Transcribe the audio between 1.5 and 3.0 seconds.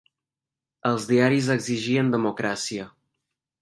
exigien democràcia.